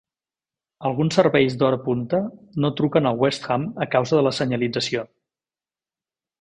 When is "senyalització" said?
4.41-5.07